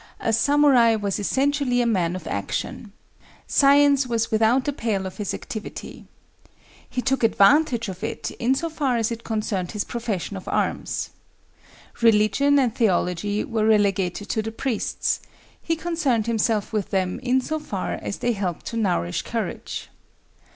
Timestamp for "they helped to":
18.17-18.77